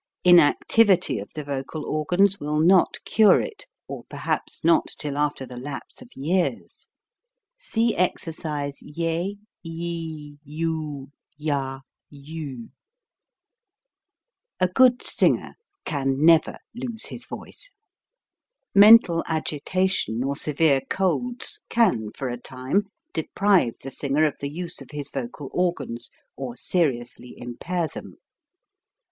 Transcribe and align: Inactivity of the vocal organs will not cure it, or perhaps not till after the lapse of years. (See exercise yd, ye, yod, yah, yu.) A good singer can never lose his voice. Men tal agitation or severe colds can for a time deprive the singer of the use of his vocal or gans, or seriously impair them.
Inactivity 0.23 1.19
of 1.19 1.29
the 1.35 1.43
vocal 1.43 1.85
organs 1.85 2.39
will 2.39 2.59
not 2.59 2.97
cure 3.05 3.39
it, 3.39 3.67
or 3.87 4.03
perhaps 4.05 4.63
not 4.63 4.87
till 4.97 5.15
after 5.15 5.45
the 5.45 5.57
lapse 5.57 6.01
of 6.01 6.09
years. 6.15 6.87
(See 7.59 7.95
exercise 7.95 8.79
yd, 8.81 9.37
ye, 9.61 10.39
yod, 10.43 11.11
yah, 11.37 11.81
yu.) 12.09 12.69
A 14.59 14.67
good 14.67 15.03
singer 15.03 15.53
can 15.85 16.25
never 16.25 16.57
lose 16.73 17.05
his 17.05 17.25
voice. 17.27 17.69
Men 18.73 18.97
tal 18.97 19.23
agitation 19.27 20.23
or 20.23 20.35
severe 20.35 20.81
colds 20.89 21.61
can 21.69 22.09
for 22.17 22.27
a 22.27 22.37
time 22.41 22.85
deprive 23.13 23.75
the 23.83 23.91
singer 23.91 24.23
of 24.25 24.33
the 24.39 24.49
use 24.49 24.81
of 24.81 24.89
his 24.89 25.11
vocal 25.11 25.51
or 25.53 25.75
gans, 25.75 26.09
or 26.35 26.55
seriously 26.57 27.35
impair 27.37 27.87
them. 27.87 28.15